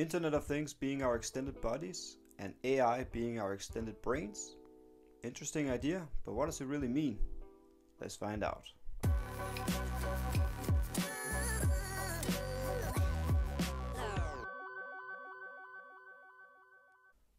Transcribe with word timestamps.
Internet 0.00 0.32
of 0.32 0.46
Things 0.46 0.72
being 0.72 1.02
our 1.02 1.14
extended 1.14 1.60
bodies 1.60 2.16
and 2.38 2.54
AI 2.64 3.04
being 3.12 3.38
our 3.38 3.52
extended 3.52 4.00
brains? 4.00 4.56
Interesting 5.22 5.70
idea, 5.70 6.08
but 6.24 6.32
what 6.32 6.46
does 6.46 6.62
it 6.62 6.68
really 6.68 6.88
mean? 6.88 7.18
Let's 8.00 8.16
find 8.16 8.42
out. 8.42 8.64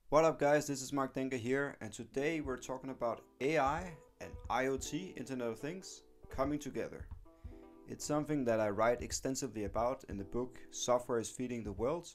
What 0.10 0.24
up 0.24 0.38
guys, 0.38 0.68
this 0.68 0.84
is 0.84 0.94
Mark 0.94 1.16
Denker 1.16 1.40
here 1.40 1.76
and 1.82 1.92
today 1.92 2.42
we're 2.42 2.58
talking 2.58 2.92
about 2.92 3.24
AI 3.40 3.92
and 4.20 4.30
IoT, 4.52 5.18
Internet 5.18 5.48
of 5.48 5.58
Things, 5.58 6.04
coming 6.30 6.60
together. 6.60 7.08
It's 7.88 8.06
something 8.06 8.46
that 8.46 8.60
I 8.60 8.70
write 8.70 9.02
extensively 9.02 9.64
about 9.64 10.04
in 10.10 10.18
the 10.20 10.24
book 10.24 10.60
Software 10.70 11.18
is 11.18 11.32
Feeding 11.32 11.64
the 11.64 11.72
World. 11.72 12.08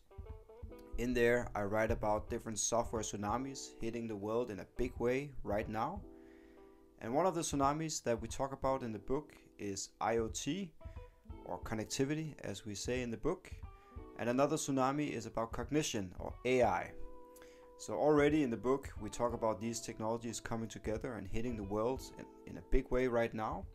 In 0.99 1.13
there, 1.13 1.49
I 1.55 1.63
write 1.63 1.91
about 1.91 2.31
different 2.31 2.59
software 2.59 3.03
tsunamis 3.03 3.73
hitting 3.83 4.09
the 4.09 4.17
world 4.17 4.51
in 4.51 4.61
a 4.61 4.67
big 4.79 4.93
way 4.99 5.31
right 5.45 5.69
now. 5.69 6.01
And 7.03 7.13
one 7.13 7.27
of 7.27 7.35
the 7.35 7.43
tsunamis 7.43 8.03
that 8.05 8.21
we 8.21 8.29
talk 8.29 8.55
about 8.55 8.83
in 8.83 8.93
the 8.93 8.99
book 8.99 9.35
is 9.59 9.91
IoT, 10.01 10.71
or 11.45 11.61
connectivity, 11.61 12.35
as 12.45 12.65
we 12.65 12.75
say 12.75 13.03
in 13.03 13.11
the 13.11 13.17
book. 13.19 13.51
And 14.19 14.31
another 14.31 14.57
tsunami 14.57 15.11
is 15.13 15.27
about 15.27 15.53
cognition, 15.53 16.15
or 16.19 16.33
AI. 16.47 16.93
So, 17.77 17.93
already 17.93 18.43
in 18.43 18.49
the 18.49 18.57
book, 18.57 18.89
we 18.99 19.11
talk 19.11 19.35
about 19.35 19.61
these 19.61 19.83
technologies 19.83 20.41
coming 20.41 20.69
together 20.69 21.13
and 21.17 21.29
hitting 21.29 21.59
the 21.59 21.63
world 21.63 22.01
in, 22.19 22.25
in 22.51 22.57
a 22.57 22.65
big 22.71 22.91
way 22.91 23.07
right 23.07 23.35
now. 23.35 23.67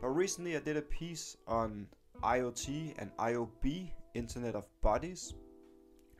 But 0.00 0.10
recently, 0.10 0.56
I 0.56 0.60
did 0.60 0.76
a 0.76 0.82
piece 0.82 1.36
on 1.48 1.88
IoT 2.22 2.94
and 2.98 3.10
IOB, 3.16 3.90
Internet 4.14 4.54
of 4.54 4.64
Bodies, 4.80 5.34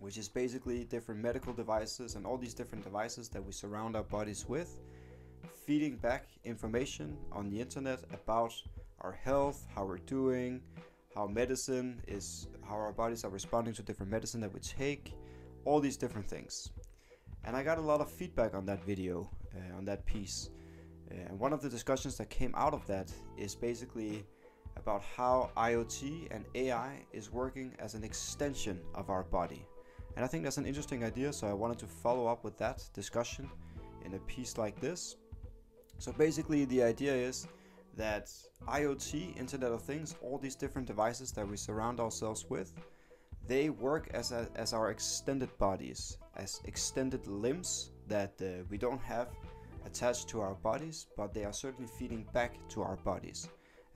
which 0.00 0.16
is 0.16 0.28
basically 0.28 0.84
different 0.84 1.20
medical 1.20 1.52
devices 1.52 2.16
and 2.16 2.26
all 2.26 2.36
these 2.36 2.54
different 2.54 2.82
devices 2.82 3.28
that 3.28 3.44
we 3.44 3.52
surround 3.52 3.94
our 3.94 4.02
bodies 4.02 4.46
with, 4.48 4.80
feeding 5.66 5.96
back 5.96 6.26
information 6.44 7.16
on 7.30 7.48
the 7.50 7.60
internet 7.60 8.00
about 8.12 8.52
our 9.02 9.12
health, 9.12 9.66
how 9.74 9.84
we're 9.84 9.98
doing, 9.98 10.60
how 11.14 11.26
medicine 11.26 12.02
is, 12.08 12.48
how 12.66 12.74
our 12.74 12.92
bodies 12.92 13.24
are 13.24 13.30
responding 13.30 13.74
to 13.74 13.82
different 13.82 14.10
medicine 14.10 14.40
that 14.40 14.52
we 14.52 14.60
take, 14.60 15.14
all 15.66 15.80
these 15.80 15.98
different 15.98 16.26
things. 16.26 16.70
And 17.44 17.54
I 17.54 17.62
got 17.62 17.78
a 17.78 17.82
lot 17.82 18.00
of 18.00 18.10
feedback 18.10 18.54
on 18.54 18.64
that 18.66 18.84
video, 18.84 19.30
uh, 19.54 19.76
on 19.76 19.84
that 19.84 20.06
piece. 20.06 20.50
Uh, 21.10 21.14
and 21.28 21.38
one 21.38 21.52
of 21.52 21.60
the 21.60 21.68
discussions 21.68 22.16
that 22.16 22.30
came 22.30 22.54
out 22.56 22.72
of 22.72 22.86
that 22.86 23.12
is 23.36 23.54
basically 23.54 24.24
about 24.76 25.02
how 25.02 25.50
IoT 25.56 26.28
and 26.30 26.44
AI 26.54 27.04
is 27.12 27.30
working 27.30 27.74
as 27.78 27.94
an 27.94 28.02
extension 28.02 28.80
of 28.94 29.10
our 29.10 29.24
body. 29.24 29.66
And 30.20 30.26
I 30.26 30.28
think 30.28 30.44
that's 30.44 30.58
an 30.58 30.66
interesting 30.66 31.02
idea, 31.02 31.32
so 31.32 31.46
I 31.46 31.54
wanted 31.54 31.78
to 31.78 31.86
follow 31.86 32.26
up 32.26 32.44
with 32.44 32.58
that 32.58 32.86
discussion 32.92 33.48
in 34.04 34.12
a 34.12 34.18
piece 34.18 34.58
like 34.58 34.78
this. 34.78 35.16
So 35.96 36.12
basically, 36.12 36.66
the 36.66 36.82
idea 36.82 37.14
is 37.14 37.48
that 37.96 38.30
IoT, 38.68 39.38
Internet 39.38 39.72
of 39.72 39.80
Things, 39.80 40.16
all 40.20 40.36
these 40.36 40.54
different 40.54 40.86
devices 40.86 41.32
that 41.32 41.48
we 41.48 41.56
surround 41.56 42.00
ourselves 42.00 42.44
with, 42.50 42.74
they 43.46 43.70
work 43.70 44.10
as, 44.12 44.30
a, 44.30 44.46
as 44.56 44.74
our 44.74 44.90
extended 44.90 45.56
bodies, 45.56 46.18
as 46.36 46.60
extended 46.66 47.26
limbs 47.26 47.92
that 48.06 48.34
uh, 48.42 48.62
we 48.68 48.76
don't 48.76 49.00
have 49.00 49.28
attached 49.86 50.28
to 50.28 50.42
our 50.42 50.52
bodies, 50.56 51.06
but 51.16 51.32
they 51.32 51.46
are 51.46 51.54
certainly 51.54 51.90
feeding 51.98 52.26
back 52.34 52.58
to 52.68 52.82
our 52.82 52.96
bodies. 52.96 53.48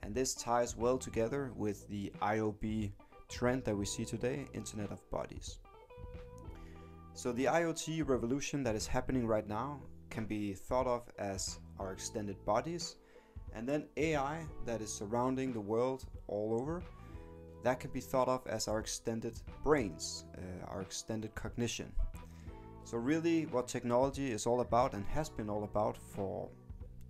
And 0.03 0.14
this 0.14 0.33
ties 0.33 0.75
well 0.75 0.97
together 0.97 1.53
with 1.55 1.86
the 1.88 2.11
IOB 2.22 2.92
trend 3.28 3.62
that 3.64 3.77
we 3.77 3.84
see 3.84 4.06
today, 4.06 4.47
Internet 4.55 4.91
of 4.91 5.11
Bodies. 5.11 5.59
So 7.17 7.31
the 7.31 7.45
IoT 7.45 8.09
revolution 8.09 8.65
that 8.65 8.75
is 8.75 8.89
happening 8.89 9.25
right 9.25 9.48
now 9.48 9.81
can 10.11 10.25
be 10.27 10.53
thought 10.53 10.89
of 10.89 11.03
as 11.17 11.61
our 11.79 11.93
extended 11.93 12.45
bodies, 12.45 12.97
and 13.55 13.69
then 13.69 13.87
AI 13.97 14.44
that 14.66 14.81
is 14.81 14.93
surrounding 14.93 15.53
the 15.53 15.61
world 15.61 16.06
all 16.27 16.59
over, 16.61 16.83
that 17.62 17.78
can 17.78 17.93
be 17.93 18.00
thought 18.00 18.27
of 18.27 18.44
as 18.49 18.66
our 18.66 18.81
extended 18.81 19.41
brains, 19.62 20.25
uh, 20.37 20.66
our 20.66 20.83
extended 20.83 21.33
cognition. 21.37 21.93
So, 22.83 22.99
really, 22.99 23.47
what 23.47 23.69
technology 23.69 24.33
is 24.33 24.44
all 24.44 24.61
about 24.61 24.93
and 24.93 25.06
has 25.06 25.28
been 25.28 25.49
all 25.49 25.62
about 25.62 25.97
for 25.97 26.50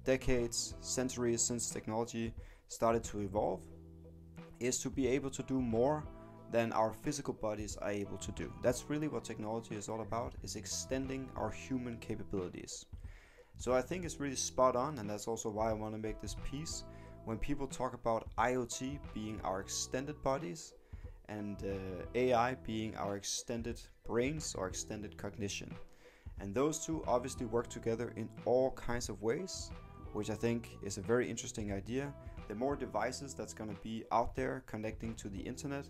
decades, 0.04 0.74
centuries 0.80 1.40
since 1.40 1.70
technology 1.70 2.34
started 2.68 3.02
to 3.04 3.20
evolve, 3.20 3.62
is 4.60 4.78
to 4.80 4.90
be 4.90 5.06
able 5.08 5.30
to 5.30 5.42
do 5.44 5.62
more 5.62 6.04
than 6.54 6.72
our 6.72 6.92
physical 6.92 7.34
bodies 7.34 7.76
are 7.78 7.90
able 7.90 8.16
to 8.16 8.30
do. 8.30 8.52
That's 8.62 8.88
really 8.88 9.08
what 9.08 9.24
technology 9.24 9.74
is 9.74 9.88
all 9.88 10.02
about, 10.02 10.34
is 10.44 10.54
extending 10.54 11.28
our 11.34 11.50
human 11.50 11.96
capabilities. 11.98 12.86
So 13.56 13.72
I 13.72 13.82
think 13.82 14.04
it's 14.04 14.20
really 14.20 14.36
spot 14.36 14.76
on, 14.76 14.98
and 14.98 15.10
that's 15.10 15.26
also 15.26 15.50
why 15.50 15.70
I 15.70 15.72
want 15.72 15.94
to 15.94 16.00
make 16.00 16.20
this 16.20 16.36
piece. 16.48 16.84
When 17.24 17.38
people 17.38 17.66
talk 17.66 17.92
about 17.94 18.28
IoT 18.38 19.00
being 19.12 19.40
our 19.42 19.58
extended 19.58 20.22
bodies, 20.22 20.74
and 21.28 21.56
uh, 21.64 22.04
AI 22.14 22.54
being 22.66 22.94
our 22.98 23.16
extended 23.16 23.80
brains 24.06 24.54
or 24.54 24.68
extended 24.68 25.16
cognition. 25.16 25.74
And 26.38 26.54
those 26.54 26.86
two 26.86 27.02
obviously 27.08 27.46
work 27.46 27.68
together 27.68 28.12
in 28.14 28.28
all 28.44 28.70
kinds 28.72 29.08
of 29.08 29.22
ways, 29.22 29.72
which 30.12 30.30
I 30.30 30.34
think 30.34 30.68
is 30.84 30.98
a 30.98 31.02
very 31.02 31.28
interesting 31.28 31.72
idea. 31.72 32.14
The 32.46 32.54
more 32.54 32.76
devices 32.76 33.34
that's 33.34 33.54
going 33.54 33.70
to 33.74 33.80
be 33.82 34.04
out 34.12 34.36
there 34.36 34.62
connecting 34.66 35.14
to 35.14 35.28
the 35.28 35.40
internet, 35.40 35.86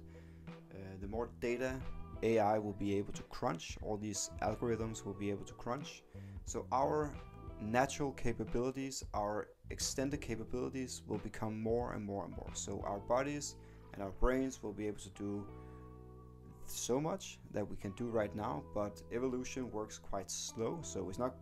uh, 0.75 0.79
the 1.01 1.09
more 1.09 1.31
data 1.41 1.81
AI 2.23 2.59
will 2.59 2.73
be 2.73 2.95
able 2.97 3.13
to 3.13 3.23
crunch, 3.25 3.77
all 3.83 3.97
these 3.97 4.31
algorithms 4.43 5.05
will 5.05 5.15
be 5.15 5.31
able 5.31 5.45
to 5.45 5.55
crunch. 5.55 6.03
So 6.47 6.67
our 6.73 7.15
natural 7.61 8.13
capabilities, 8.13 9.05
our 9.15 9.49
extended 9.71 10.21
capabilities 10.21 11.03
will 11.07 11.19
become 11.19 11.61
more 11.61 11.93
and 11.93 12.05
more 12.05 12.25
and 12.25 12.35
more. 12.37 12.51
So 12.55 12.83
our 12.87 12.99
bodies 12.99 13.57
and 13.93 14.03
our 14.03 14.11
brains 14.11 14.63
will 14.63 14.73
be 14.73 14.87
able 14.87 15.01
to 15.01 15.11
do 15.11 15.47
so 16.67 17.01
much 17.01 17.39
that 17.53 17.69
we 17.69 17.77
can 17.77 17.93
do 17.93 18.07
right 18.07 18.35
now, 18.35 18.63
but 18.75 19.03
evolution 19.13 19.71
works 19.71 19.99
quite 19.99 20.31
slow, 20.31 20.79
so 20.83 21.09
it's 21.09 21.19
not, 21.19 21.35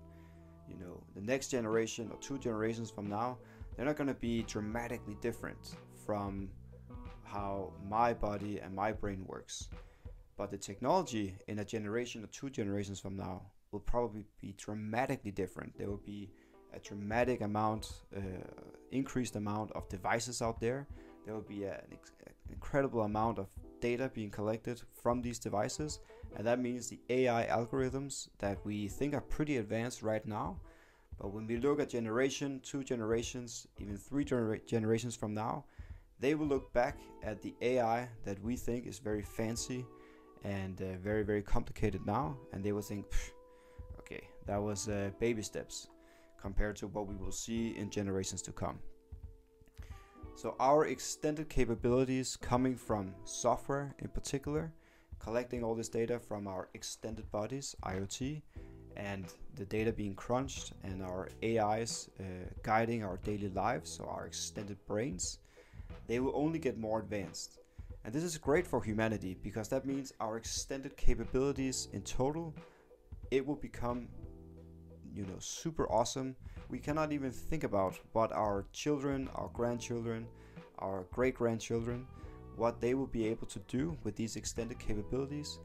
you 0.68 0.76
know, 0.76 1.00
the 1.14 1.20
next 1.20 1.48
generation 1.48 2.08
or 2.10 2.18
two 2.18 2.38
generations 2.38 2.90
from 2.90 3.08
now, 3.08 3.38
they're 3.76 3.86
not 3.86 3.96
going 3.96 4.08
to 4.08 4.14
be 4.14 4.42
dramatically 4.42 5.16
different 5.20 5.76
from 6.04 6.48
how 7.32 7.72
my 7.88 8.12
body 8.12 8.60
and 8.60 8.74
my 8.74 8.92
brain 8.92 9.24
works. 9.26 9.68
But 10.36 10.50
the 10.50 10.58
technology 10.58 11.34
in 11.48 11.60
a 11.60 11.64
generation 11.64 12.22
or 12.22 12.26
two 12.26 12.50
generations 12.50 13.00
from 13.00 13.16
now 13.16 13.42
will 13.70 13.80
probably 13.80 14.24
be 14.40 14.54
dramatically 14.58 15.30
different. 15.30 15.76
There 15.76 15.88
will 15.88 16.04
be 16.04 16.30
a 16.74 16.78
dramatic 16.78 17.40
amount, 17.40 17.92
uh, 18.16 18.20
increased 18.90 19.36
amount 19.36 19.72
of 19.72 19.88
devices 19.88 20.42
out 20.42 20.60
there. 20.60 20.86
There 21.24 21.34
will 21.34 21.48
be 21.56 21.64
an, 21.64 21.80
ex- 21.90 22.12
incredible 22.50 23.02
amount 23.02 23.38
of 23.38 23.46
data 23.80 24.10
being 24.12 24.30
collected 24.30 24.82
from 25.02 25.22
these 25.22 25.38
devices, 25.38 26.00
and 26.36 26.46
that 26.46 26.60
means 26.60 26.88
the 26.88 27.00
AI 27.08 27.46
algorithms 27.46 28.28
that 28.38 28.58
we 28.64 28.88
think 28.88 29.14
are 29.14 29.20
pretty 29.20 29.56
advanced 29.56 30.02
right 30.02 30.26
now. 30.26 30.56
But 31.18 31.32
when 31.32 31.46
we 31.46 31.56
look 31.56 31.80
at 31.80 31.90
generation, 31.90 32.60
two 32.62 32.82
generations, 32.84 33.66
even 33.78 33.96
three 33.96 34.24
genera- 34.24 34.58
generations 34.66 35.14
from 35.14 35.34
now, 35.34 35.64
they 36.22 36.36
will 36.36 36.46
look 36.46 36.72
back 36.72 36.96
at 37.24 37.42
the 37.42 37.52
AI 37.60 38.08
that 38.24 38.40
we 38.42 38.56
think 38.56 38.86
is 38.86 39.00
very 39.00 39.22
fancy 39.22 39.84
and 40.44 40.80
uh, 40.80 40.96
very, 41.02 41.24
very 41.24 41.42
complicated 41.42 42.06
now, 42.06 42.36
and 42.52 42.64
they 42.64 42.70
will 42.70 42.80
think, 42.80 43.06
okay, 43.98 44.22
that 44.46 44.62
was 44.62 44.88
uh, 44.88 45.10
baby 45.18 45.42
steps 45.42 45.88
compared 46.40 46.76
to 46.76 46.86
what 46.86 47.08
we 47.08 47.16
will 47.16 47.32
see 47.32 47.76
in 47.76 47.90
generations 47.90 48.40
to 48.42 48.52
come. 48.52 48.78
So 50.36 50.54
our 50.60 50.86
extended 50.86 51.48
capabilities 51.48 52.36
coming 52.36 52.76
from 52.76 53.14
software 53.24 53.94
in 53.98 54.08
particular, 54.08 54.72
collecting 55.18 55.64
all 55.64 55.74
this 55.74 55.88
data 55.88 56.20
from 56.20 56.46
our 56.46 56.68
extended 56.74 57.30
bodies, 57.32 57.74
IoT, 57.84 58.42
and 58.96 59.26
the 59.56 59.64
data 59.64 59.92
being 59.92 60.14
crunched 60.14 60.72
and 60.84 61.02
our 61.02 61.28
AIs 61.42 62.10
uh, 62.20 62.22
guiding 62.62 63.02
our 63.02 63.16
daily 63.18 63.48
lives, 63.48 63.90
so 63.90 64.04
our 64.04 64.26
extended 64.26 64.78
brains, 64.86 65.38
they 66.06 66.20
will 66.20 66.32
only 66.34 66.58
get 66.58 66.78
more 66.78 67.00
advanced. 67.00 67.58
And 68.04 68.12
this 68.12 68.24
is 68.24 68.36
great 68.36 68.66
for 68.66 68.82
humanity 68.82 69.36
because 69.42 69.68
that 69.68 69.86
means 69.86 70.12
our 70.20 70.36
extended 70.36 70.96
capabilities 70.96 71.88
in 71.92 72.02
total, 72.02 72.54
it 73.30 73.46
will 73.46 73.56
become 73.56 74.08
you 75.14 75.24
know 75.24 75.38
super 75.38 75.90
awesome. 75.90 76.36
We 76.68 76.78
cannot 76.78 77.12
even 77.12 77.30
think 77.30 77.64
about 77.64 77.98
what 78.12 78.32
our 78.32 78.66
children 78.72 79.28
our 79.34 79.50
grandchildren 79.52 80.26
our 80.78 81.04
great 81.12 81.34
grandchildren 81.34 82.06
what 82.56 82.80
they 82.80 82.94
will 82.94 83.06
be 83.06 83.26
able 83.26 83.46
to 83.46 83.58
do 83.60 83.96
with 84.04 84.16
these 84.16 84.36
extended 84.36 84.78
capabilities. 84.78 85.58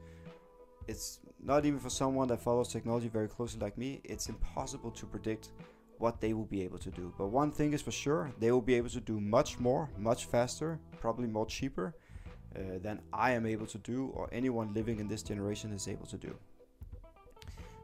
It's 0.86 1.20
not 1.42 1.66
even 1.66 1.78
for 1.78 1.90
someone 1.90 2.28
that 2.28 2.40
follows 2.40 2.68
technology 2.68 3.08
very 3.08 3.28
closely 3.28 3.60
like 3.60 3.76
me. 3.76 4.00
It's 4.04 4.28
impossible 4.28 4.90
to 4.92 5.06
predict 5.06 5.50
what 5.98 6.20
they 6.20 6.32
will 6.32 6.46
be 6.46 6.62
able 6.62 6.78
to 6.78 6.90
do 6.90 7.12
but 7.18 7.26
one 7.26 7.50
thing 7.50 7.72
is 7.72 7.82
for 7.82 7.90
sure 7.90 8.30
they 8.38 8.50
will 8.50 8.62
be 8.62 8.74
able 8.74 8.88
to 8.88 9.00
do 9.00 9.20
much 9.20 9.58
more 9.58 9.88
much 9.98 10.26
faster 10.26 10.78
probably 11.00 11.26
more 11.26 11.46
cheaper 11.46 11.94
uh, 12.56 12.78
than 12.82 13.00
I 13.12 13.32
am 13.32 13.46
able 13.46 13.66
to 13.66 13.78
do 13.78 14.10
or 14.14 14.28
anyone 14.32 14.72
living 14.72 15.00
in 15.00 15.06
this 15.06 15.22
generation 15.22 15.72
is 15.72 15.86
able 15.86 16.06
to 16.06 16.16
do. 16.16 16.34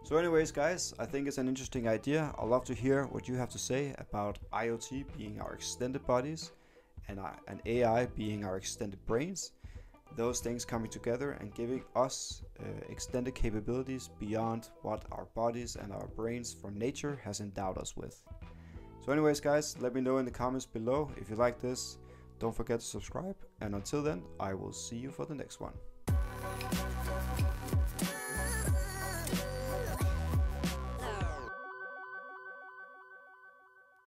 So 0.03 0.17
anyways 0.17 0.53
guys, 0.53 0.95
I 0.99 1.07
think 1.07 1.29
it's 1.29 1.39
an 1.39 1.49
interesting 1.49 1.87
idea. 1.87 2.35
I'd 2.39 2.49
love 2.49 2.65
to 2.65 2.75
hear 2.75 3.05
what 3.05 3.29
you 3.29 3.35
have 3.37 3.51
to 3.51 3.59
say 3.59 3.95
about 3.99 4.39
IoT 4.53 5.05
being 5.17 5.41
our 5.41 5.55
extended 5.55 6.07
bodies 6.07 6.53
and, 7.09 7.21
uh, 7.21 7.31
and 7.47 7.61
AI 7.67 8.07
being 8.07 8.45
our 8.45 8.57
extended 8.57 9.05
brains. 9.07 9.53
Those 10.17 10.41
things 10.41 10.65
coming 10.65 10.91
together 10.91 11.33
and 11.33 11.55
giving 11.55 11.83
us 11.97 12.43
uh, 12.61 12.65
extended 12.89 13.35
capabilities 13.35 14.11
beyond 14.21 14.69
what 14.83 15.05
our 15.11 15.27
bodies 15.35 15.77
and 15.77 15.93
our 15.93 16.07
brains 16.09 16.53
from 16.53 16.79
nature 16.79 17.21
has 17.25 17.41
endowed 17.41 17.79
us 17.79 17.97
with. 17.97 18.23
So 19.05 19.13
anyways 19.13 19.41
guys, 19.41 19.77
let 19.81 19.95
me 19.95 20.01
know 20.01 20.19
in 20.19 20.25
the 20.25 20.31
comments 20.31 20.67
below 20.67 21.11
if 21.17 21.31
you 21.31 21.37
like 21.37 21.61
this. 21.61 21.99
Don't 22.39 22.55
forget 22.55 22.81
to 22.81 22.87
subscribe 22.87 23.37
and 23.61 23.75
until 23.75 24.03
then, 24.03 24.23
I 24.39 24.55
will 24.55 24.73
see 24.73 24.97
you 24.97 25.11
for 25.11 25.27
the 25.27 25.35
next 25.35 25.61
one. 25.61 25.75